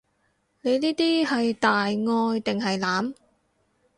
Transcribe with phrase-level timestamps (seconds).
[0.61, 3.13] 你呢啲係大愛定係濫？